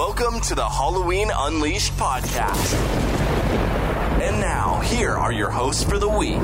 Welcome 0.00 0.40
to 0.40 0.54
the 0.54 0.66
Halloween 0.66 1.30
Unleashed 1.30 1.92
podcast. 1.98 2.72
And 4.18 4.40
now, 4.40 4.80
here 4.80 5.10
are 5.10 5.30
your 5.30 5.50
hosts 5.50 5.84
for 5.84 5.98
the 5.98 6.08
week. 6.08 6.40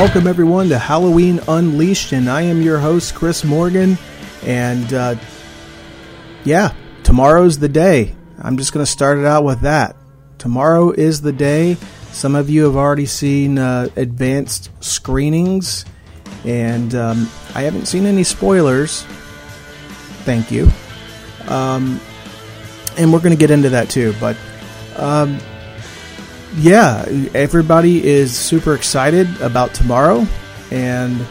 Welcome, 0.00 0.26
everyone, 0.26 0.70
to 0.70 0.78
Halloween 0.78 1.40
Unleashed, 1.46 2.12
and 2.12 2.30
I 2.30 2.40
am 2.40 2.62
your 2.62 2.78
host, 2.78 3.14
Chris 3.14 3.44
Morgan. 3.44 3.98
And 4.42 4.90
uh, 4.94 5.16
yeah, 6.42 6.72
tomorrow's 7.02 7.58
the 7.58 7.68
day. 7.68 8.14
I'm 8.38 8.56
just 8.56 8.72
going 8.72 8.82
to 8.82 8.90
start 8.90 9.18
it 9.18 9.26
out 9.26 9.44
with 9.44 9.60
that. 9.60 9.96
Tomorrow 10.38 10.92
is 10.92 11.20
the 11.20 11.34
day. 11.34 11.74
Some 12.12 12.34
of 12.34 12.48
you 12.48 12.64
have 12.64 12.76
already 12.76 13.04
seen 13.04 13.58
uh, 13.58 13.90
advanced 13.94 14.70
screenings, 14.82 15.84
and 16.46 16.94
um, 16.94 17.30
I 17.54 17.60
haven't 17.60 17.84
seen 17.84 18.06
any 18.06 18.24
spoilers. 18.24 19.02
Thank 20.24 20.50
you. 20.50 20.70
Um, 21.46 22.00
and 22.96 23.12
we're 23.12 23.20
going 23.20 23.36
to 23.36 23.38
get 23.38 23.50
into 23.50 23.68
that 23.68 23.90
too, 23.90 24.14
but. 24.18 24.38
Um, 24.96 25.40
yeah, 26.56 27.04
everybody 27.34 28.04
is 28.06 28.36
super 28.36 28.74
excited 28.74 29.40
about 29.40 29.74
tomorrow, 29.74 30.26
and 30.70 31.24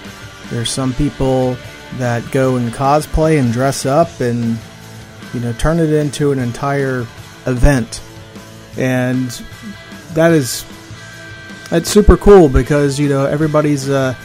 there's 0.49 0.69
some 0.69 0.93
people 0.93 1.57
that 1.97 2.29
go 2.31 2.55
and 2.55 2.71
cosplay 2.71 3.39
and 3.39 3.51
dress 3.51 3.85
up 3.85 4.19
and 4.19 4.57
you 5.33 5.39
know 5.39 5.51
turn 5.53 5.79
it 5.79 5.91
into 5.91 6.31
an 6.31 6.39
entire 6.39 7.05
event, 7.45 8.01
and 8.77 9.29
that 10.13 10.31
is 10.31 10.65
that's 11.69 11.89
super 11.89 12.17
cool 12.17 12.49
because 12.49 12.99
you 12.99 13.09
know 13.09 13.25
everybody's 13.25 13.89
uh, 13.89 14.15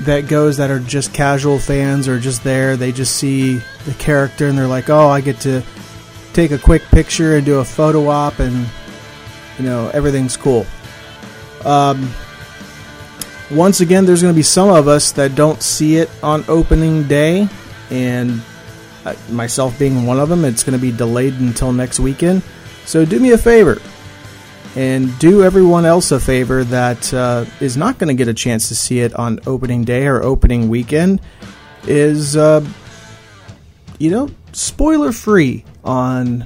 that 0.00 0.28
goes 0.28 0.56
that 0.56 0.70
are 0.70 0.80
just 0.80 1.12
casual 1.12 1.58
fans 1.58 2.08
or 2.08 2.18
just 2.18 2.44
there. 2.44 2.76
They 2.76 2.92
just 2.92 3.16
see 3.16 3.60
the 3.84 3.94
character 3.98 4.46
and 4.46 4.56
they're 4.56 4.66
like, 4.66 4.90
oh, 4.90 5.08
I 5.08 5.20
get 5.20 5.40
to 5.40 5.62
take 6.32 6.50
a 6.50 6.58
quick 6.58 6.82
picture 6.84 7.36
and 7.36 7.44
do 7.44 7.58
a 7.58 7.64
photo 7.64 8.08
op 8.08 8.38
and 8.38 8.68
you 9.58 9.64
know 9.64 9.90
everything's 9.92 10.36
cool. 10.36 10.66
Um, 11.64 12.10
once 13.50 13.80
again, 13.80 14.04
there's 14.04 14.22
going 14.22 14.32
to 14.32 14.36
be 14.36 14.42
some 14.42 14.68
of 14.68 14.88
us 14.88 15.12
that 15.12 15.34
don't 15.34 15.62
see 15.62 15.96
it 15.96 16.10
on 16.22 16.44
opening 16.48 17.08
day, 17.08 17.48
and 17.90 18.42
uh, 19.04 19.14
myself 19.30 19.78
being 19.78 20.06
one 20.06 20.20
of 20.20 20.28
them. 20.28 20.44
It's 20.44 20.62
going 20.62 20.78
to 20.78 20.82
be 20.82 20.92
delayed 20.92 21.34
until 21.34 21.72
next 21.72 21.98
weekend. 21.98 22.42
So 22.84 23.04
do 23.04 23.18
me 23.18 23.32
a 23.32 23.38
favor, 23.38 23.80
and 24.76 25.18
do 25.18 25.42
everyone 25.42 25.84
else 25.84 26.12
a 26.12 26.20
favor 26.20 26.64
that 26.64 27.12
uh, 27.12 27.46
is 27.60 27.76
not 27.76 27.98
going 27.98 28.08
to 28.08 28.14
get 28.14 28.28
a 28.28 28.34
chance 28.34 28.68
to 28.68 28.74
see 28.74 29.00
it 29.00 29.14
on 29.14 29.40
opening 29.46 29.84
day 29.84 30.06
or 30.06 30.22
opening 30.22 30.68
weekend. 30.68 31.20
Is 31.84 32.36
uh, 32.36 32.66
you 33.98 34.10
know 34.10 34.28
spoiler 34.52 35.12
free 35.12 35.64
on 35.84 36.44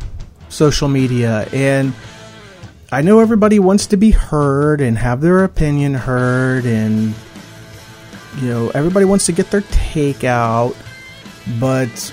social 0.49 0.89
media 0.89 1.49
and 1.53 1.95
I 2.93 3.01
know 3.01 3.21
everybody 3.21 3.59
wants 3.59 3.87
to 3.87 3.97
be 3.97 4.11
heard 4.11 4.83
and 4.83 4.99
have 4.99 5.23
their 5.23 5.45
opinion 5.45 5.95
heard, 5.95 6.67
and 6.67 7.15
you 8.39 8.49
know 8.49 8.69
everybody 8.75 9.07
wants 9.07 9.25
to 9.27 9.33
get 9.33 9.51
their 9.51 9.63
take 9.71 10.25
out, 10.25 10.77
but 11.59 12.13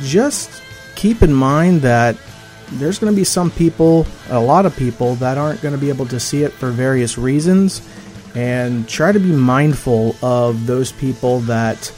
just 0.00 0.62
keep 0.94 1.20
in 1.20 1.34
mind 1.34 1.82
that 1.82 2.16
there's 2.72 2.98
going 2.98 3.12
to 3.12 3.16
be 3.16 3.24
some 3.24 3.50
people, 3.50 4.06
a 4.30 4.40
lot 4.40 4.64
of 4.64 4.74
people, 4.74 5.16
that 5.16 5.36
aren't 5.36 5.60
going 5.60 5.74
to 5.74 5.80
be 5.80 5.90
able 5.90 6.06
to 6.06 6.18
see 6.18 6.44
it 6.44 6.52
for 6.52 6.70
various 6.70 7.18
reasons, 7.18 7.86
and 8.34 8.88
try 8.88 9.12
to 9.12 9.20
be 9.20 9.32
mindful 9.32 10.16
of 10.22 10.66
those 10.66 10.92
people 10.92 11.40
that 11.40 11.92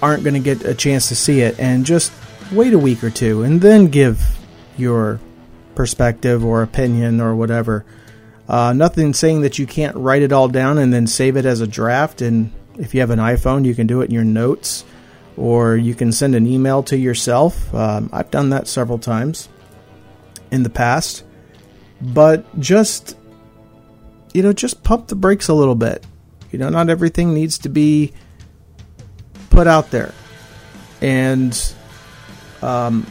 aren't 0.00 0.22
going 0.22 0.34
to 0.34 0.40
get 0.40 0.64
a 0.64 0.74
chance 0.74 1.08
to 1.08 1.16
see 1.16 1.40
it, 1.40 1.58
and 1.58 1.84
just 1.84 2.12
wait 2.52 2.72
a 2.72 2.78
week 2.78 3.02
or 3.02 3.10
two 3.10 3.42
and 3.42 3.60
then 3.60 3.88
give 3.88 4.22
your 4.76 5.18
perspective 5.74 6.44
or 6.44 6.62
opinion 6.62 7.20
or 7.20 7.34
whatever. 7.34 7.84
Uh, 8.48 8.72
nothing 8.72 9.14
saying 9.14 9.40
that 9.40 9.58
you 9.58 9.66
can't 9.66 9.96
write 9.96 10.22
it 10.22 10.32
all 10.32 10.48
down 10.48 10.78
and 10.78 10.92
then 10.92 11.06
save 11.06 11.36
it 11.36 11.46
as 11.46 11.60
a 11.60 11.66
draft. 11.66 12.20
And 12.20 12.52
if 12.78 12.94
you 12.94 13.00
have 13.00 13.10
an 13.10 13.18
iPhone, 13.18 13.64
you 13.64 13.74
can 13.74 13.86
do 13.86 14.00
it 14.02 14.06
in 14.06 14.10
your 14.10 14.24
notes 14.24 14.84
or 15.36 15.76
you 15.76 15.94
can 15.94 16.12
send 16.12 16.34
an 16.34 16.46
email 16.46 16.82
to 16.84 16.96
yourself. 16.96 17.74
Um, 17.74 18.10
I've 18.12 18.30
done 18.30 18.50
that 18.50 18.68
several 18.68 18.98
times 18.98 19.48
in 20.50 20.62
the 20.62 20.70
past. 20.70 21.24
But 22.00 22.60
just, 22.60 23.16
you 24.32 24.42
know, 24.42 24.52
just 24.52 24.82
pump 24.82 25.08
the 25.08 25.14
brakes 25.14 25.48
a 25.48 25.54
little 25.54 25.74
bit. 25.74 26.06
You 26.52 26.58
know, 26.58 26.68
not 26.68 26.90
everything 26.90 27.34
needs 27.34 27.58
to 27.58 27.68
be 27.68 28.12
put 29.50 29.66
out 29.66 29.90
there. 29.90 30.12
And 31.00 31.74
um, 32.62 33.06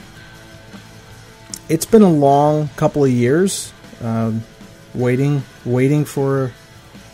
it's 1.73 1.85
been 1.85 2.03
a 2.03 2.09
long 2.11 2.67
couple 2.75 3.03
of 3.03 3.09
years 3.09 3.73
um, 4.00 4.44
waiting 4.94 5.41
waiting 5.66 6.06
for 6.06 6.51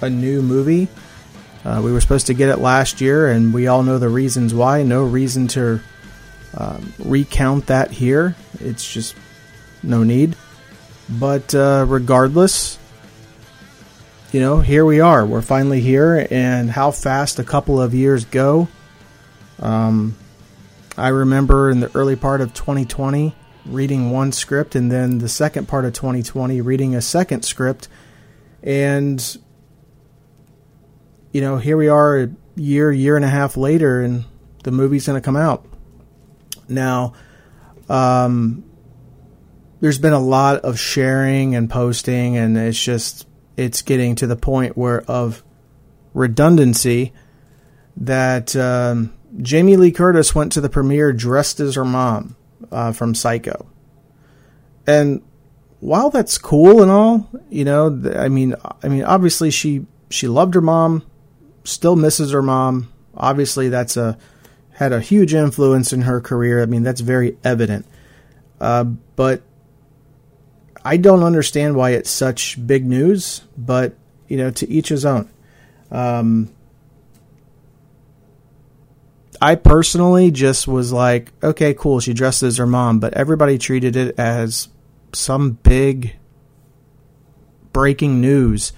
a 0.02 0.10
new 0.10 0.42
movie. 0.42 0.90
Uh, 1.64 1.82
we 1.82 1.94
were 1.94 2.02
supposed 2.02 2.28
to 2.28 2.34
get 2.34 2.50
it 2.50 2.60
last 2.60 3.00
year, 3.00 3.28
and 3.32 3.54
we 3.54 3.68
all 3.68 3.84
know 3.84 3.98
the 3.98 4.10
reasons 4.10 4.54
why. 4.54 4.84
No 4.84 5.06
reason 5.06 5.48
to 5.50 5.80
um, 6.58 6.94
recount 7.00 7.68
that 7.68 7.92
here. 7.92 8.36
It's 8.60 8.92
just 8.92 9.16
no 9.82 10.04
need. 10.04 10.36
But 11.08 11.56
uh, 11.56 11.86
regardless, 11.88 12.78
you 14.34 14.42
know, 14.42 14.60
here 14.60 14.84
we 14.84 15.00
are. 15.00 15.26
We're 15.26 15.42
finally 15.42 15.80
here, 15.80 16.28
and 16.30 16.70
how 16.70 16.92
fast 16.92 17.40
a 17.40 17.46
couple 17.46 17.82
of 17.82 17.96
years 17.96 18.26
go. 18.26 18.68
Um, 19.60 20.18
I 20.98 21.10
remember 21.10 21.70
in 21.70 21.80
the 21.80 21.96
early 21.96 22.18
part 22.18 22.42
of 22.42 22.54
2020 22.54 23.36
reading 23.66 24.12
one 24.12 24.32
script 24.32 24.76
and 24.76 24.92
then 24.92 25.20
the 25.20 25.30
second 25.30 25.68
part 25.68 25.86
of 25.86 25.94
2020 25.94 26.62
reading 26.62 26.96
a 26.96 27.02
second 27.02 27.44
script. 27.44 27.88
And 28.64 29.38
you 31.32 31.42
know 31.42 31.58
here 31.58 31.78
we 31.78 31.88
are 31.88 32.24
a 32.24 32.30
year 32.56 32.92
year 32.92 33.16
and 33.16 33.26
a 33.26 33.30
half 33.30 33.56
later 33.56 34.02
and 34.02 34.26
the 34.64 34.72
movie's 34.72 35.08
going 35.08 35.20
to 35.20 35.26
come 35.26 35.36
out. 35.36 35.66
Now 36.68 37.14
um, 37.88 38.64
there's 39.80 40.00
been 40.00 40.14
a 40.14 40.20
lot 40.20 40.62
of 40.62 40.80
sharing 40.80 41.56
and 41.56 41.70
posting 41.70 42.38
and 42.38 42.58
it's 42.58 42.82
just 42.82 43.28
it's 43.58 43.82
getting 43.82 44.16
to 44.16 44.28
the 44.28 44.36
point 44.36 44.78
where 44.78 45.02
of 45.02 45.44
redundancy 46.14 47.14
that 47.98 48.56
um, 48.56 49.14
Jamie 49.42 49.76
Lee 49.76 49.92
Curtis 49.92 50.34
went 50.34 50.54
to 50.54 50.62
the 50.62 50.70
premiere 50.70 51.14
dressed 51.14 51.60
as 51.60 51.76
her 51.76 51.86
mom 51.86 52.36
uh, 52.72 52.92
from 52.92 53.16
Psycho. 53.16 53.68
And 54.88 55.22
while 55.80 56.10
that's 56.10 56.38
cool 56.38 56.82
and 56.82 56.92
all, 56.92 57.30
you 57.50 57.64
know, 57.66 57.88
I 58.16 58.28
mean, 58.30 58.56
I 58.84 58.88
mean, 58.88 59.04
obviously 59.04 59.52
she 59.52 59.86
she 60.10 60.28
loved 60.28 60.56
her 60.56 60.62
mom, 60.62 61.04
still 61.64 61.96
misses 61.96 62.32
her 62.32 62.42
mom. 62.42 62.92
Obviously, 63.16 63.70
that's 63.70 63.98
a 63.98 64.18
had 64.74 64.92
a 64.94 65.00
huge 65.00 65.34
influence 65.34 65.94
in 65.94 66.02
her 66.02 66.22
career. 66.22 66.62
I 66.62 66.66
mean, 66.66 66.84
that's 66.84 67.02
very 67.02 67.38
evident. 67.44 67.86
Uh, 68.60 68.86
but 69.16 69.44
I 70.84 70.98
don't 70.98 71.24
understand 71.24 71.76
why 71.76 71.92
it's 71.92 72.10
such 72.10 72.66
big 72.66 72.86
news. 72.86 73.42
But 73.58 73.96
you 74.28 74.38
know, 74.38 74.52
to 74.52 74.70
each 74.70 74.90
his 74.90 75.06
own. 75.06 75.30
Um, 75.92 76.54
I 79.42 79.56
personally 79.56 80.32
just 80.32 80.68
was 80.68 80.92
like, 80.92 81.32
okay, 81.42 81.74
cool. 81.74 82.00
She 82.00 82.14
dressed 82.14 82.44
as 82.44 82.58
her 82.58 82.68
mom, 82.68 83.00
but 83.00 83.14
everybody 83.14 83.58
treated 83.58 83.96
it 83.96 84.20
as 84.20 84.68
some 85.14 85.52
big 85.52 86.16
breaking 87.72 88.20
news 88.20 88.74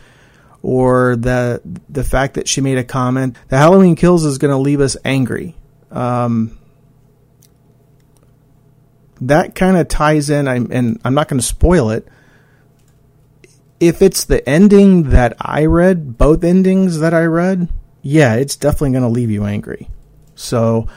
or 0.62 1.16
the 1.16 1.62
the 1.90 2.04
fact 2.04 2.36
that 2.36 2.48
she 2.48 2.62
made 2.62 2.78
a 2.78 2.84
comment. 2.84 3.36
The 3.50 3.58
Halloween 3.58 3.96
Kills 3.96 4.24
is 4.25 4.38
going 4.38 4.52
to 4.52 4.58
leave 4.58 4.81
us 4.81 4.96
angry. 5.04 5.56
Um, 5.90 6.58
that 9.22 9.56
kind 9.56 9.78
of 9.78 9.88
ties 9.88 10.30
in, 10.30 10.48
I'm, 10.48 10.72
and 10.72 11.00
I'm 11.04 11.14
not 11.14 11.28
going 11.28 11.40
to 11.40 11.46
spoil 11.46 11.90
it. 11.92 12.07
If 13.80 14.02
it's 14.02 14.25
the 14.25 14.48
ending 14.48 15.10
that 15.10 15.36
I 15.40 15.66
read, 15.66 16.18
both 16.18 16.44
endings 16.44 17.00
that 17.00 17.14
I 17.14 17.24
read, 17.25 17.69
yeah, 18.02 18.36
it's 18.36 18.56
definitely 18.56 18.92
going 18.92 19.04
to 19.04 19.10
leave 19.10 19.31
you 19.31 19.46
angry. 19.46 19.90
So, 20.36 20.88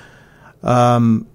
um, 0.63 1.27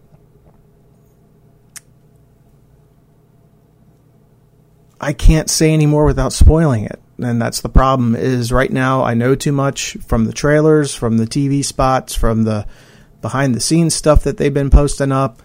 I 5.02 5.14
can't 5.14 5.50
say 5.50 5.72
any 5.72 5.86
more 5.86 6.06
without 6.06 6.34
spoiling 6.34 6.84
it. 6.86 7.02
And 7.22 7.42
that's 7.42 7.62
the 7.62 7.70
problem 7.70 8.16
is 8.16 8.52
right 8.52 8.72
now 8.72 9.04
I 9.04 9.14
know 9.14 9.36
too 9.36 9.52
much 9.52 9.98
from 10.06 10.26
the 10.26 10.34
trailers, 10.34 10.96
from 10.96 11.18
the 11.18 11.26
TV 11.26 11.64
spots, 11.64 12.16
from 12.16 12.44
the 12.44 12.66
behind 13.22 13.54
the 13.54 13.60
scenes 13.60 13.94
stuff 13.94 14.24
that 14.24 14.38
they've 14.38 14.54
been 14.54 14.70
posting 14.70 15.12
up 15.12 15.42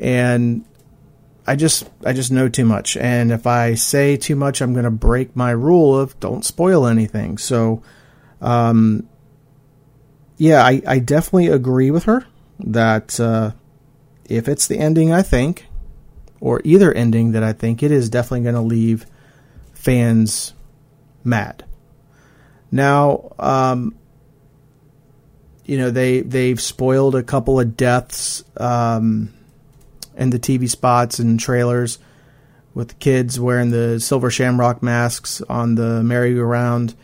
and 0.00 0.64
I 1.46 1.54
just 1.54 1.88
I 2.04 2.12
just 2.12 2.32
know 2.32 2.48
too 2.48 2.64
much. 2.64 2.96
And 2.96 3.30
if 3.30 3.46
I 3.46 3.74
say 3.74 4.16
too 4.16 4.34
much 4.34 4.60
I'm 4.60 4.72
going 4.72 4.84
to 4.84 4.90
break 4.90 5.36
my 5.36 5.50
rule 5.50 5.98
of 5.98 6.18
don't 6.18 6.44
spoil 6.44 6.86
anything. 6.86 7.38
So 7.38 7.82
um 8.40 9.08
yeah, 10.36 10.64
I, 10.64 10.82
I 10.86 10.98
definitely 10.98 11.48
agree 11.48 11.90
with 11.90 12.04
her 12.04 12.26
that 12.58 13.18
uh, 13.20 13.52
if 14.24 14.48
it's 14.48 14.66
the 14.66 14.78
ending 14.78 15.12
I 15.12 15.22
think, 15.22 15.66
or 16.40 16.60
either 16.64 16.92
ending 16.92 17.32
that 17.32 17.42
I 17.42 17.52
think, 17.52 17.82
it 17.82 17.90
is 17.90 18.10
definitely 18.10 18.42
going 18.42 18.54
to 18.54 18.60
leave 18.60 19.06
fans 19.72 20.54
mad. 21.22 21.64
Now, 22.70 23.32
um, 23.38 23.94
you 25.64 25.78
know 25.78 25.90
they 25.90 26.20
they've 26.20 26.60
spoiled 26.60 27.14
a 27.14 27.22
couple 27.22 27.58
of 27.58 27.76
deaths 27.76 28.44
um, 28.56 29.32
in 30.16 30.30
the 30.30 30.38
TV 30.38 30.68
spots 30.68 31.18
and 31.18 31.40
trailers 31.40 31.98
with 32.74 32.88
the 32.88 32.94
kids 32.94 33.38
wearing 33.38 33.70
the 33.70 34.00
silver 34.00 34.30
shamrock 34.30 34.82
masks 34.82 35.40
on 35.42 35.76
the 35.76 36.02
merry-go-round. 36.02 36.94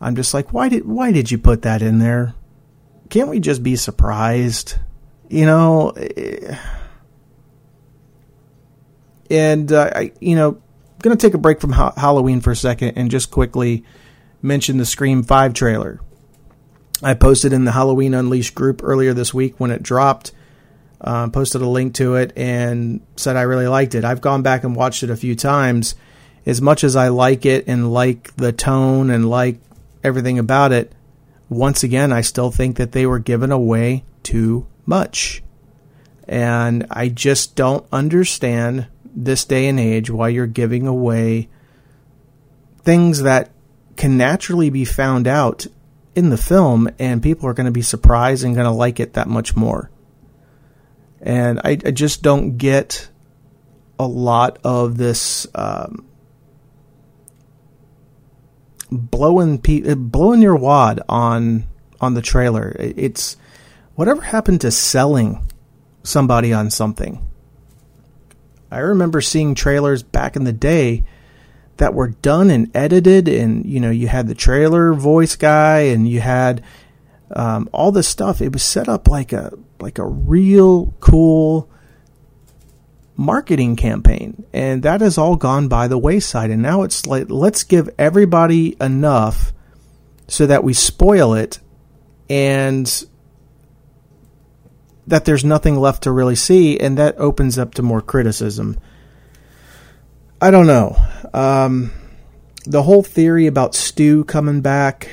I'm 0.00 0.16
just 0.16 0.34
like, 0.34 0.52
why 0.52 0.68
did 0.68 0.86
why 0.86 1.12
did 1.12 1.30
you 1.30 1.38
put 1.38 1.62
that 1.62 1.82
in 1.82 1.98
there? 1.98 2.34
Can't 3.10 3.28
we 3.28 3.40
just 3.40 3.62
be 3.62 3.76
surprised? 3.76 4.76
You 5.28 5.46
know. 5.46 5.90
Eh, 5.90 6.56
and 9.30 9.72
uh, 9.72 9.90
I, 9.94 10.12
you 10.20 10.36
know, 10.36 10.60
going 11.00 11.16
to 11.16 11.26
take 11.26 11.34
a 11.34 11.38
break 11.38 11.60
from 11.60 11.72
ha- 11.72 11.94
Halloween 11.96 12.40
for 12.40 12.50
a 12.50 12.56
second 12.56 12.92
and 12.96 13.10
just 13.10 13.30
quickly 13.30 13.84
mention 14.42 14.78
the 14.78 14.86
Scream 14.86 15.22
Five 15.22 15.54
trailer. 15.54 16.00
I 17.02 17.14
posted 17.14 17.52
in 17.52 17.64
the 17.64 17.72
Halloween 17.72 18.14
Unleashed 18.14 18.54
group 18.54 18.80
earlier 18.82 19.12
this 19.12 19.34
week 19.34 19.58
when 19.58 19.70
it 19.70 19.82
dropped. 19.82 20.32
Uh, 21.00 21.28
posted 21.28 21.60
a 21.60 21.68
link 21.68 21.94
to 21.94 22.14
it 22.14 22.32
and 22.34 23.02
said 23.16 23.36
I 23.36 23.42
really 23.42 23.68
liked 23.68 23.94
it. 23.94 24.04
I've 24.04 24.22
gone 24.22 24.40
back 24.40 24.64
and 24.64 24.74
watched 24.74 25.02
it 25.02 25.10
a 25.10 25.16
few 25.16 25.34
times. 25.34 25.94
As 26.46 26.62
much 26.62 26.82
as 26.84 26.96
I 26.96 27.08
like 27.08 27.44
it 27.44 27.66
and 27.66 27.92
like 27.92 28.34
the 28.36 28.52
tone 28.52 29.10
and 29.10 29.28
like 29.28 29.58
everything 30.02 30.38
about 30.38 30.72
it, 30.72 30.92
once 31.54 31.82
again, 31.82 32.12
I 32.12 32.20
still 32.20 32.50
think 32.50 32.76
that 32.76 32.92
they 32.92 33.06
were 33.06 33.18
given 33.18 33.52
away 33.52 34.04
too 34.22 34.66
much. 34.86 35.42
And 36.26 36.86
I 36.90 37.08
just 37.08 37.54
don't 37.54 37.86
understand 37.92 38.86
this 39.14 39.44
day 39.44 39.68
and 39.68 39.78
age 39.78 40.10
why 40.10 40.28
you're 40.28 40.46
giving 40.46 40.86
away 40.86 41.48
things 42.82 43.22
that 43.22 43.50
can 43.96 44.16
naturally 44.16 44.70
be 44.70 44.84
found 44.84 45.26
out 45.26 45.66
in 46.14 46.30
the 46.30 46.36
film 46.36 46.88
and 46.98 47.22
people 47.22 47.48
are 47.48 47.54
going 47.54 47.66
to 47.66 47.72
be 47.72 47.82
surprised 47.82 48.44
and 48.44 48.54
going 48.54 48.66
to 48.66 48.70
like 48.70 49.00
it 49.00 49.14
that 49.14 49.28
much 49.28 49.56
more. 49.56 49.90
And 51.20 51.60
I, 51.60 51.70
I 51.84 51.90
just 51.90 52.22
don't 52.22 52.58
get 52.58 53.08
a 53.98 54.06
lot 54.06 54.58
of 54.64 54.96
this 54.96 55.46
um, 55.54 56.06
blowing 58.90 59.58
pe- 59.58 59.94
blowing 59.94 60.42
your 60.42 60.56
wad 60.56 61.00
on 61.08 61.64
on 62.00 62.14
the 62.14 62.22
trailer. 62.22 62.74
It's 62.78 63.36
whatever 63.94 64.20
happened 64.20 64.60
to 64.62 64.70
selling 64.70 65.46
somebody 66.02 66.52
on 66.52 66.70
something. 66.70 67.26
I 68.70 68.78
remember 68.78 69.20
seeing 69.20 69.54
trailers 69.54 70.02
back 70.02 70.36
in 70.36 70.44
the 70.44 70.52
day 70.52 71.04
that 71.76 71.94
were 71.94 72.08
done 72.08 72.50
and 72.50 72.70
edited, 72.76 73.28
and 73.28 73.64
you 73.66 73.80
know, 73.80 73.90
you 73.90 74.08
had 74.08 74.28
the 74.28 74.34
trailer 74.34 74.92
voice 74.94 75.36
guy, 75.36 75.80
and 75.80 76.08
you 76.08 76.20
had 76.20 76.62
um, 77.30 77.68
all 77.72 77.92
this 77.92 78.08
stuff. 78.08 78.40
It 78.40 78.52
was 78.52 78.62
set 78.62 78.88
up 78.88 79.08
like 79.08 79.32
a 79.32 79.52
like 79.80 79.98
a 79.98 80.06
real 80.06 80.94
cool 81.00 81.68
marketing 83.16 83.76
campaign, 83.76 84.44
and 84.52 84.82
that 84.82 85.00
has 85.00 85.18
all 85.18 85.36
gone 85.36 85.68
by 85.68 85.88
the 85.88 85.98
wayside. 85.98 86.50
And 86.50 86.62
now 86.62 86.82
it's 86.82 87.06
like 87.06 87.30
let's 87.30 87.62
give 87.62 87.88
everybody 87.98 88.76
enough 88.80 89.52
so 90.26 90.46
that 90.46 90.64
we 90.64 90.72
spoil 90.72 91.34
it, 91.34 91.60
and 92.28 93.04
that 95.06 95.24
there's 95.24 95.44
nothing 95.44 95.76
left 95.76 96.04
to 96.04 96.10
really 96.10 96.36
see, 96.36 96.78
and 96.78 96.98
that 96.98 97.18
opens 97.18 97.58
up 97.58 97.74
to 97.74 97.82
more 97.82 98.00
criticism. 98.00 98.78
I 100.40 100.50
don't 100.50 100.66
know. 100.66 100.96
Um, 101.32 101.92
the 102.66 102.82
whole 102.82 103.02
theory 103.02 103.46
about 103.46 103.74
Stu 103.74 104.24
coming 104.24 104.60
back, 104.60 105.08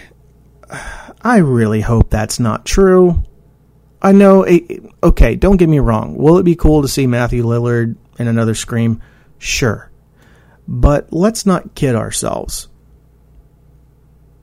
I 1.21 1.37
really 1.37 1.81
hope 1.81 2.09
that's 2.09 2.39
not 2.39 2.65
true. 2.65 3.23
I 4.01 4.11
know, 4.11 4.43
it, 4.43 4.83
okay, 5.03 5.35
don't 5.35 5.57
get 5.57 5.69
me 5.69 5.79
wrong. 5.79 6.17
Will 6.17 6.37
it 6.37 6.43
be 6.43 6.55
cool 6.55 6.81
to 6.81 6.87
see 6.87 7.05
Matthew 7.05 7.43
Lillard 7.43 7.95
in 8.17 8.27
another 8.27 8.55
Scream? 8.55 9.01
Sure. 9.37 9.91
But 10.67 11.13
let's 11.13 11.45
not 11.45 11.75
kid 11.75 11.95
ourselves. 11.95 12.67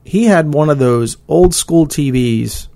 He 0.05 0.25
had 0.25 0.53
one 0.53 0.69
of 0.69 0.79
those 0.79 1.17
old 1.27 1.53
school 1.53 1.87
TVs 1.87 2.67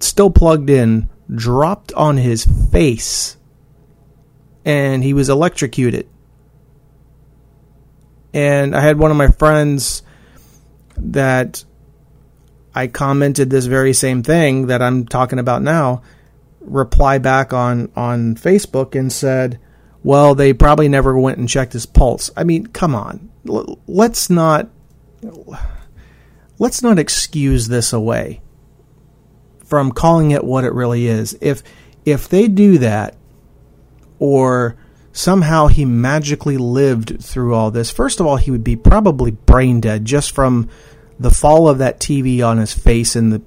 still 0.00 0.30
plugged 0.30 0.70
in 0.70 1.08
dropped 1.32 1.92
on 1.92 2.16
his 2.16 2.44
face 2.72 3.36
and 4.64 5.02
he 5.02 5.14
was 5.14 5.28
electrocuted. 5.28 6.08
And 8.32 8.76
I 8.76 8.80
had 8.80 8.98
one 8.98 9.10
of 9.10 9.16
my 9.16 9.28
friends 9.28 10.02
that 10.96 11.64
I 12.74 12.86
commented 12.86 13.50
this 13.50 13.66
very 13.66 13.92
same 13.92 14.22
thing 14.22 14.68
that 14.68 14.82
I'm 14.82 15.06
talking 15.06 15.38
about 15.38 15.62
now 15.62 16.02
reply 16.60 17.18
back 17.18 17.52
on 17.52 17.90
on 17.96 18.34
Facebook 18.36 18.94
and 18.98 19.12
said, 19.12 19.58
"Well, 20.02 20.34
they 20.34 20.52
probably 20.52 20.88
never 20.88 21.18
went 21.18 21.38
and 21.38 21.48
checked 21.48 21.72
his 21.72 21.86
pulse." 21.86 22.30
I 22.36 22.44
mean, 22.44 22.66
come 22.66 22.94
on. 22.94 23.30
L- 23.48 23.78
let's 23.86 24.30
not 24.30 24.68
let's 26.58 26.82
not 26.82 26.98
excuse 26.98 27.68
this 27.68 27.92
away 27.92 28.40
from 29.64 29.92
calling 29.92 30.30
it 30.30 30.44
what 30.44 30.64
it 30.64 30.74
really 30.74 31.06
is. 31.06 31.36
If 31.40 31.62
if 32.04 32.28
they 32.28 32.48
do 32.48 32.78
that, 32.78 33.16
or 34.18 34.76
somehow 35.12 35.66
he 35.66 35.84
magically 35.84 36.56
lived 36.56 37.22
through 37.22 37.54
all 37.54 37.70
this, 37.70 37.90
first 37.90 38.20
of 38.20 38.26
all, 38.26 38.36
he 38.36 38.50
would 38.50 38.64
be 38.64 38.76
probably 38.76 39.30
brain 39.32 39.80
dead 39.80 40.04
just 40.04 40.32
from 40.32 40.68
the 41.20 41.30
fall 41.30 41.68
of 41.68 41.78
that 41.78 42.00
TV 42.00 42.44
on 42.44 42.58
his 42.58 42.72
face 42.72 43.14
in 43.14 43.30
the 43.30 43.42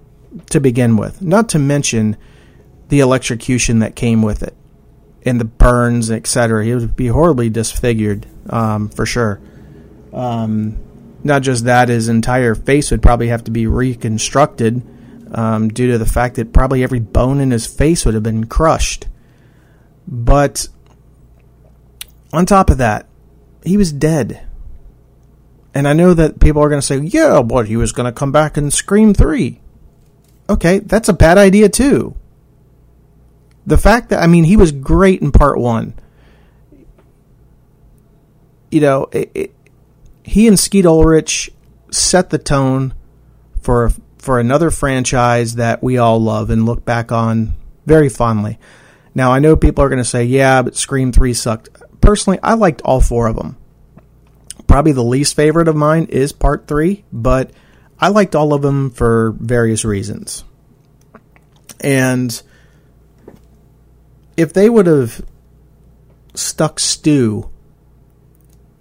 to 0.52 0.60
begin 0.60 0.96
with. 0.96 1.22
Not 1.22 1.50
to 1.50 1.60
mention 1.60 2.16
the 2.90 3.00
electrocution 3.00 3.80
that 3.80 3.96
came 3.96 4.22
with 4.22 4.44
it 4.44 4.56
and 5.26 5.40
the 5.40 5.46
burns, 5.46 6.12
etc. 6.12 6.64
He 6.64 6.74
would 6.74 6.96
be 6.96 7.08
horribly 7.08 7.50
disfigured 7.50 8.28
um, 8.50 8.90
for 8.90 9.06
sure. 9.06 9.42
Um, 10.14 10.78
not 11.24 11.42
just 11.42 11.66
that, 11.66 11.90
his 11.90 12.10
entire 12.10 12.54
face 12.56 12.92
would 12.92 13.02
probably 13.02 13.30
have 13.30 13.44
to 13.46 13.52
be 13.52 13.66
reconstructed 13.66 14.82
um, 15.34 15.70
due 15.70 15.92
to 15.92 15.98
the 15.98 16.06
fact 16.06 16.36
that 16.36 16.54
probably 16.54 16.84
every 16.84 17.00
bone 17.00 17.40
in 17.40 17.52
his 17.52 17.66
face 17.66 18.06
would 18.06 18.14
have 18.14 18.24
been 18.24 18.46
crushed. 18.46 19.08
But 20.08 20.68
on 22.32 22.46
top 22.46 22.70
of 22.70 22.78
that, 22.78 23.08
he 23.66 23.78
was 23.78 23.92
dead. 23.92 24.46
And 25.74 25.88
I 25.88 25.94
know 25.94 26.14
that 26.14 26.40
people 26.40 26.62
are 26.62 26.70
going 26.70 26.82
to 26.82 26.86
say, 26.86 26.98
yeah, 26.98 27.40
what, 27.40 27.68
he 27.68 27.76
was 27.76 27.92
going 27.92 28.06
to 28.06 28.18
come 28.18 28.32
back 28.32 28.58
and 28.58 28.72
Scream 28.72 29.14
3. 29.14 29.60
Okay, 30.50 30.80
that's 30.80 31.10
a 31.10 31.14
bad 31.14 31.38
idea 31.38 31.70
too. 31.70 32.16
The 33.66 33.78
fact 33.78 34.10
that, 34.10 34.22
I 34.22 34.28
mean, 34.28 34.44
he 34.44 34.58
was 34.58 34.72
great 34.72 35.22
in 35.22 35.32
part 35.32 35.58
one. 35.58 35.94
You 38.70 38.82
know, 38.82 39.08
it, 39.12 39.32
it, 39.34 39.56
he 40.24 40.48
and 40.48 40.60
Skeet 40.60 40.86
Ulrich 40.86 41.52
set 41.92 42.30
the 42.30 42.40
tone 42.40 42.94
for 43.62 43.92
for 44.18 44.40
another 44.40 44.72
franchise 44.72 45.56
that 45.56 45.84
we 45.84 45.98
all 45.98 46.18
love 46.18 46.50
and 46.50 46.66
look 46.66 46.86
back 46.86 47.12
on 47.12 47.54
very 47.86 48.08
fondly. 48.08 48.58
Now, 49.14 49.34
I 49.34 49.40
know 49.40 49.58
people 49.58 49.84
are 49.84 49.90
going 49.90 50.02
to 50.02 50.06
say, 50.06 50.24
yeah, 50.24 50.62
but 50.62 50.78
Scream 50.78 51.12
3 51.12 51.34
sucked. 51.34 51.70
Personally, 52.00 52.40
I 52.42 52.54
liked 52.54 52.82
all 52.84 53.02
four 53.02 53.28
of 53.28 53.36
them. 53.36 53.58
Probably 54.68 54.92
the 54.92 55.04
least 55.04 55.36
favorite 55.36 55.68
of 55.68 55.76
mine 55.76 56.06
is 56.06 56.32
Part 56.32 56.68
3, 56.68 57.04
but 57.12 57.52
I 58.00 58.10
liked 58.10 58.36
all 58.36 58.54
of 58.54 58.62
them 58.62 58.90
for 58.90 59.36
various 59.40 59.86
reasons. 59.86 60.44
And 61.80 62.42
if 64.38 64.54
they 64.54 64.70
would 64.70 64.88
have 64.88 65.22
stuck 66.34 66.80
Stu 66.80 67.50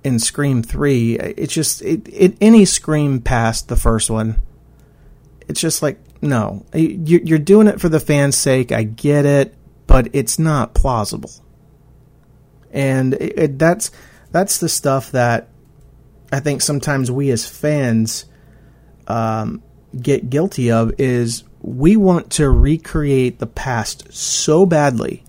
in 0.05 0.19
Scream 0.19 0.62
3, 0.62 1.17
it's 1.17 1.53
just, 1.53 1.83
it, 1.83 2.09
it, 2.09 2.37
any 2.41 2.65
Scream 2.65 3.21
past 3.21 3.69
the 3.69 3.77
first 3.77 4.09
one 4.09 4.41
it's 5.49 5.61
just 5.61 5.83
like 5.83 5.99
no, 6.23 6.65
you're 6.73 7.39
doing 7.39 7.67
it 7.67 7.81
for 7.81 7.89
the 7.89 8.01
fans' 8.01 8.37
sake. 8.37 8.71
I 8.71 8.85
get 8.85 9.27
it, 9.27 9.55
but 9.87 10.09
it's 10.12 10.39
not 10.39 10.73
plausible. 10.73 11.33
And 12.71 13.15
it, 13.15 13.39
it, 13.39 13.59
that's 13.59 13.91
that's 14.31 14.59
the 14.59 14.69
stuff 14.69 15.12
that 15.12 15.49
I 16.33 16.41
think 16.41 16.62
sometimes 16.62 17.11
we 17.11 17.31
as 17.31 17.47
fans 17.47 18.25
um, 19.07 19.62
get 20.01 20.31
guilty 20.31 20.73
of 20.73 20.99
is 20.99 21.45
we 21.61 21.97
want 21.97 22.31
to 22.33 22.49
recreate 22.49 23.39
the 23.39 23.47
past 23.47 24.12
so 24.12 24.65
badly 24.65 25.25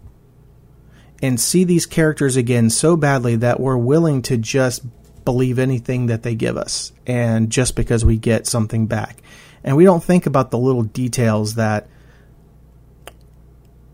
and 1.21 1.39
see 1.39 1.65
these 1.65 1.85
characters 1.85 2.37
again 2.37 2.69
so 2.69 2.95
badly 2.95 3.35
that 3.35 3.59
we're 3.59 3.77
willing 3.77 4.21
to 4.23 4.37
just 4.37 4.83
believe 5.25 5.59
anything 5.59 6.07
that 6.07 6.23
they 6.23 6.35
give 6.35 6.57
us 6.57 6.91
and 7.05 7.49
just 7.49 7.75
because 7.75 8.03
we 8.03 8.17
get 8.17 8.47
something 8.47 8.87
back. 8.87 9.21
And 9.63 9.77
we 9.77 9.83
don't 9.83 10.03
think 10.03 10.25
about 10.25 10.51
the 10.51 10.57
little 10.57 10.83
details 10.83 11.55
that 11.55 11.87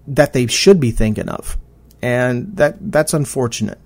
that 0.08 0.34
they 0.34 0.48
should 0.48 0.80
be 0.80 0.90
thinking 0.90 1.30
of. 1.30 1.58
And 2.02 2.58
that 2.58 2.78
that's 2.92 3.14
unfortunate. 3.14 3.80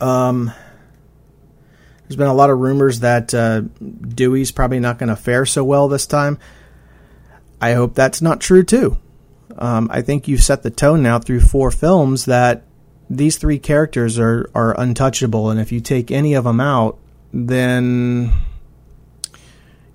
Um 0.00 0.52
there's 2.02 2.16
been 2.16 2.26
a 2.26 2.34
lot 2.34 2.50
of 2.50 2.58
rumors 2.58 3.00
that 3.00 3.32
uh, 3.32 3.60
Dewey's 3.60 4.52
probably 4.52 4.80
not 4.80 4.98
going 4.98 5.08
to 5.08 5.16
fare 5.16 5.46
so 5.46 5.64
well 5.64 5.88
this 5.88 6.06
time. 6.06 6.38
I 7.60 7.74
hope 7.74 7.94
that's 7.94 8.20
not 8.20 8.40
true 8.40 8.64
too. 8.64 8.98
Um, 9.56 9.88
I 9.92 10.02
think 10.02 10.28
you've 10.28 10.42
set 10.42 10.62
the 10.62 10.70
tone 10.70 11.02
now 11.02 11.18
through 11.18 11.40
four 11.40 11.70
films 11.70 12.24
that 12.24 12.64
these 13.08 13.36
three 13.36 13.58
characters 13.58 14.18
are 14.18 14.50
are 14.54 14.78
untouchable, 14.80 15.50
and 15.50 15.60
if 15.60 15.70
you 15.70 15.80
take 15.80 16.10
any 16.10 16.34
of 16.34 16.44
them 16.44 16.60
out, 16.60 16.98
then 17.32 18.32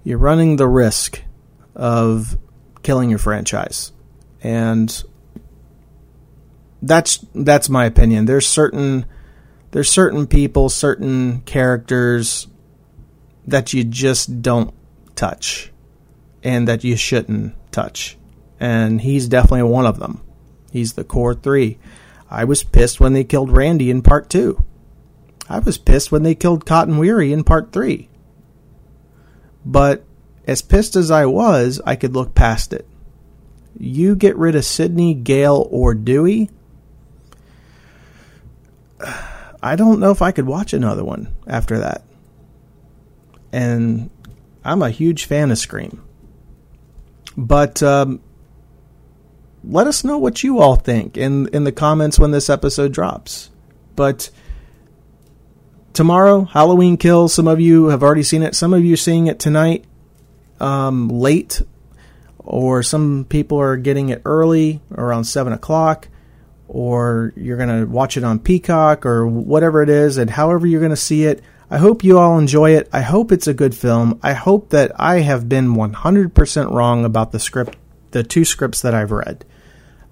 you're 0.03 0.17
running 0.17 0.55
the 0.55 0.67
risk 0.67 1.21
of 1.75 2.37
killing 2.83 3.09
your 3.09 3.19
franchise. 3.19 3.91
And 4.41 5.03
that's 6.81 7.25
that's 7.33 7.69
my 7.69 7.85
opinion. 7.85 8.25
There's 8.25 8.47
certain 8.47 9.05
there's 9.71 9.89
certain 9.89 10.27
people, 10.27 10.69
certain 10.69 11.41
characters 11.41 12.47
that 13.45 13.73
you 13.73 13.83
just 13.83 14.41
don't 14.41 14.73
touch 15.15 15.71
and 16.43 16.67
that 16.67 16.83
you 16.83 16.95
shouldn't 16.95 17.55
touch. 17.71 18.17
And 18.59 19.01
he's 19.01 19.27
definitely 19.27 19.63
one 19.63 19.85
of 19.85 19.99
them. 19.99 20.21
He's 20.71 20.93
the 20.93 21.03
core 21.03 21.33
3. 21.33 21.77
I 22.29 22.43
was 22.43 22.63
pissed 22.63 22.99
when 22.99 23.13
they 23.13 23.23
killed 23.23 23.55
Randy 23.55 23.89
in 23.89 24.01
part 24.01 24.29
2. 24.29 24.63
I 25.49 25.59
was 25.59 25.77
pissed 25.77 26.11
when 26.11 26.23
they 26.23 26.35
killed 26.35 26.65
Cotton 26.65 26.97
Weary 26.97 27.31
in 27.31 27.43
part 27.43 27.71
3. 27.71 28.09
But 29.65 30.03
as 30.45 30.61
pissed 30.61 30.95
as 30.95 31.11
I 31.11 31.25
was, 31.25 31.81
I 31.85 31.95
could 31.95 32.15
look 32.15 32.35
past 32.35 32.73
it. 32.73 32.87
You 33.79 34.15
get 34.15 34.37
rid 34.37 34.55
of 34.55 34.65
Sidney, 34.65 35.13
Gale, 35.13 35.67
or 35.69 35.93
Dewey. 35.93 36.49
I 39.61 39.75
don't 39.75 39.99
know 39.99 40.11
if 40.11 40.21
I 40.21 40.31
could 40.31 40.45
watch 40.45 40.73
another 40.73 41.03
one 41.03 41.33
after 41.47 41.79
that. 41.79 42.03
And 43.51 44.09
I'm 44.63 44.81
a 44.81 44.89
huge 44.89 45.25
fan 45.25 45.51
of 45.51 45.57
Scream. 45.57 46.03
But 47.35 47.81
um, 47.83 48.21
let 49.63 49.87
us 49.87 50.03
know 50.03 50.17
what 50.17 50.43
you 50.43 50.59
all 50.59 50.75
think 50.75 51.17
in, 51.17 51.47
in 51.49 51.63
the 51.63 51.71
comments 51.71 52.19
when 52.19 52.31
this 52.31 52.49
episode 52.49 52.93
drops. 52.93 53.49
But 53.95 54.29
tomorrow, 55.93 56.43
Halloween 56.43 56.97
Kills. 56.97 57.33
Some 57.33 57.47
of 57.47 57.59
you 57.59 57.87
have 57.87 58.03
already 58.03 58.23
seen 58.23 58.43
it. 58.43 58.55
Some 58.55 58.73
of 58.73 58.83
you 58.83 58.93
are 58.93 58.97
seeing 58.97 59.27
it 59.27 59.39
tonight 59.39 59.85
um, 60.59 61.09
late, 61.09 61.61
or 62.39 62.83
some 62.83 63.25
people 63.27 63.59
are 63.59 63.77
getting 63.77 64.09
it 64.09 64.21
early, 64.25 64.81
around 64.91 65.25
7 65.25 65.53
o'clock, 65.53 66.07
or 66.67 67.33
you're 67.35 67.57
going 67.57 67.79
to 67.79 67.85
watch 67.85 68.17
it 68.17 68.23
on 68.23 68.39
Peacock, 68.39 69.05
or 69.05 69.27
whatever 69.27 69.81
it 69.81 69.89
is, 69.89 70.17
and 70.17 70.29
however 70.29 70.67
you're 70.67 70.81
going 70.81 70.89
to 70.89 70.95
see 70.95 71.25
it. 71.25 71.43
I 71.69 71.77
hope 71.79 72.03
you 72.03 72.17
all 72.17 72.39
enjoy 72.39 72.71
it. 72.71 72.87
I 72.93 73.01
hope 73.01 73.31
it's 73.31 73.47
a 73.47 73.53
good 73.53 73.75
film. 73.75 74.19
I 74.23 74.31
hope 74.31 74.69
that 74.69 74.93
I 74.95 75.19
have 75.19 75.49
been 75.49 75.75
100% 75.75 76.71
wrong 76.71 77.03
about 77.03 77.33
the 77.33 77.39
script, 77.39 77.75
the 78.11 78.23
two 78.23 78.45
scripts 78.45 78.81
that 78.83 78.93
I've 78.93 79.11
read. 79.11 79.43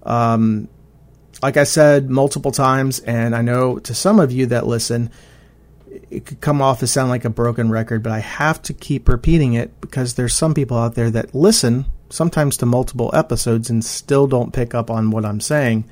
Um, 0.02 0.68
like 1.42 1.56
I 1.56 1.64
said 1.64 2.10
multiple 2.10 2.52
times, 2.52 3.00
and 3.00 3.34
I 3.34 3.42
know 3.42 3.78
to 3.78 3.94
some 3.94 4.20
of 4.20 4.32
you 4.32 4.46
that 4.46 4.66
listen, 4.66 5.10
it 6.10 6.26
could 6.26 6.40
come 6.40 6.60
off 6.60 6.82
as 6.82 6.90
sound 6.90 7.10
like 7.10 7.24
a 7.24 7.30
broken 7.30 7.70
record, 7.70 8.02
but 8.02 8.12
I 8.12 8.20
have 8.20 8.62
to 8.62 8.74
keep 8.74 9.08
repeating 9.08 9.54
it 9.54 9.80
because 9.80 10.14
there's 10.14 10.34
some 10.34 10.54
people 10.54 10.76
out 10.76 10.94
there 10.94 11.10
that 11.10 11.34
listen 11.34 11.86
sometimes 12.10 12.56
to 12.58 12.66
multiple 12.66 13.10
episodes 13.12 13.70
and 13.70 13.84
still 13.84 14.26
don't 14.26 14.52
pick 14.52 14.74
up 14.74 14.90
on 14.90 15.10
what 15.10 15.24
I'm 15.24 15.40
saying. 15.40 15.84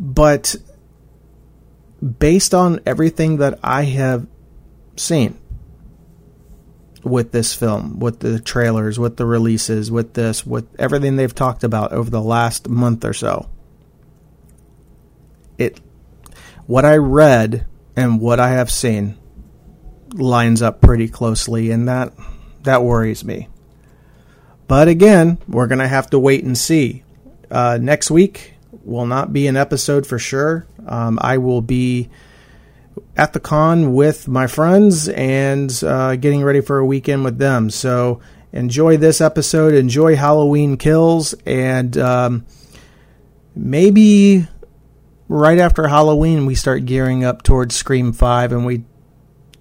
But 0.00 0.56
based 2.18 2.54
on 2.54 2.80
everything 2.86 3.36
that 3.36 3.58
I 3.62 3.82
have 3.82 4.26
seen 4.96 5.38
with 7.04 7.32
this 7.32 7.54
film, 7.54 7.98
with 8.00 8.20
the 8.20 8.40
trailers, 8.40 8.98
with 8.98 9.18
the 9.18 9.26
releases, 9.26 9.90
with 9.90 10.14
this, 10.14 10.44
with 10.46 10.66
everything 10.78 11.16
they've 11.16 11.34
talked 11.34 11.64
about 11.64 11.92
over 11.92 12.08
the 12.08 12.22
last 12.22 12.66
month 12.66 13.04
or 13.04 13.12
so, 13.12 13.50
it 15.58 15.78
what 16.66 16.86
I 16.86 16.96
read 16.96 17.66
and 17.94 18.20
what 18.20 18.40
I 18.40 18.50
have 18.50 18.70
seen 18.70 19.18
lines 20.14 20.62
up 20.62 20.80
pretty 20.80 21.08
closely, 21.08 21.70
and 21.70 21.88
that 21.88 22.14
that 22.62 22.82
worries 22.82 23.22
me. 23.22 23.48
But 24.66 24.88
again, 24.88 25.38
we're 25.46 25.66
gonna 25.66 25.88
have 25.88 26.08
to 26.10 26.18
wait 26.18 26.42
and 26.44 26.56
see. 26.56 27.04
Uh, 27.50 27.78
next 27.80 28.10
week 28.10 28.54
will 28.72 29.06
not 29.06 29.32
be 29.32 29.46
an 29.46 29.56
episode 29.56 30.06
for 30.06 30.18
sure. 30.18 30.66
Um, 30.86 31.18
I 31.20 31.38
will 31.38 31.60
be 31.60 32.10
at 33.16 33.32
the 33.32 33.40
con 33.40 33.92
with 33.92 34.28
my 34.28 34.46
friends 34.46 35.08
and 35.08 35.72
uh, 35.84 36.16
getting 36.16 36.42
ready 36.42 36.60
for 36.60 36.78
a 36.78 36.86
weekend 36.86 37.24
with 37.24 37.38
them. 37.38 37.70
So 37.70 38.20
enjoy 38.52 38.96
this 38.96 39.20
episode, 39.20 39.74
enjoy 39.74 40.16
Halloween 40.16 40.76
Kills, 40.76 41.34
and 41.46 41.96
um, 41.98 42.46
maybe 43.54 44.46
right 45.28 45.58
after 45.58 45.86
Halloween, 45.88 46.46
we 46.46 46.54
start 46.54 46.84
gearing 46.84 47.24
up 47.24 47.42
towards 47.42 47.74
Scream 47.74 48.12
5 48.12 48.52
and 48.52 48.66
we 48.66 48.84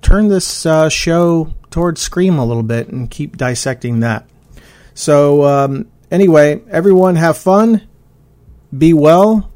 turn 0.01 0.27
this 0.29 0.65
uh, 0.65 0.89
show 0.89 1.53
towards 1.69 2.01
Scream 2.01 2.39
a 2.39 2.45
little 2.45 2.63
bit 2.63 2.89
and 2.89 3.09
keep 3.09 3.37
dissecting 3.37 3.99
that. 3.99 4.27
So, 4.93 5.45
um, 5.45 5.87
anyway, 6.11 6.61
everyone 6.69 7.15
have 7.15 7.37
fun, 7.37 7.87
be 8.75 8.93
well, 8.93 9.51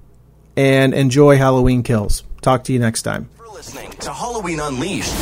and 0.56 0.94
enjoy 0.94 1.38
Halloween 1.38 1.84
Kills. 1.84 2.24
Talk 2.42 2.64
to 2.66 2.74
you 2.74 2.80
next 2.80 3.04
time. 3.04 3.30
For 3.38 3.48
listening 3.48 3.92
to 3.92 4.14
Halloween 4.14 4.60
Unleashed. 4.60 5.14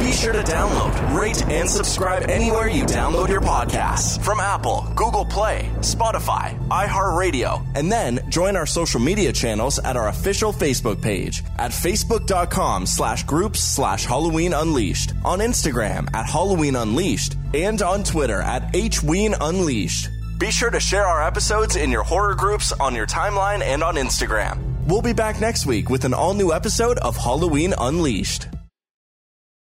Be 0.00 0.12
sure 0.12 0.32
to 0.32 0.38
download, 0.38 1.14
rate, 1.14 1.46
and 1.50 1.68
subscribe 1.68 2.30
anywhere 2.30 2.68
you 2.68 2.84
download 2.84 3.28
your 3.28 3.42
podcasts 3.42 4.18
from 4.24 4.40
Apple, 4.40 4.86
Google 4.96 5.26
Play, 5.26 5.70
Spotify, 5.80 6.58
iHeartRadio, 6.68 7.62
and 7.76 7.92
then 7.92 8.18
join 8.30 8.56
our 8.56 8.64
social 8.64 8.98
media 8.98 9.30
channels 9.30 9.78
at 9.78 9.98
our 9.98 10.08
official 10.08 10.54
Facebook 10.54 11.02
page 11.02 11.42
at 11.58 11.70
facebook.com 11.70 12.86
slash 12.86 13.24
groups 13.24 13.60
slash 13.60 14.06
Halloween 14.06 14.54
Unleashed, 14.54 15.12
on 15.22 15.40
Instagram 15.40 16.08
at 16.14 16.26
Halloween 16.26 16.76
Unleashed, 16.76 17.36
and 17.52 17.82
on 17.82 18.02
Twitter 18.02 18.40
at 18.40 18.72
HWeen 18.72 19.36
Unleashed. 19.38 20.08
Be 20.40 20.50
sure 20.50 20.70
to 20.70 20.80
share 20.80 21.06
our 21.06 21.22
episodes 21.22 21.76
in 21.76 21.90
your 21.90 22.02
horror 22.02 22.34
groups 22.34 22.72
on 22.72 22.94
your 22.94 23.06
timeline 23.06 23.60
and 23.60 23.82
on 23.84 23.96
Instagram. 23.96 24.86
We'll 24.86 25.02
be 25.02 25.12
back 25.12 25.38
next 25.38 25.66
week 25.66 25.90
with 25.90 26.06
an 26.06 26.14
all 26.14 26.32
new 26.32 26.50
episode 26.50 26.96
of 26.96 27.14
Halloween 27.14 27.74
Unleashed. 27.76 28.48